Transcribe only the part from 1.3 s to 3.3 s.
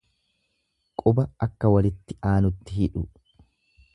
akka walitti aanutti hidhu.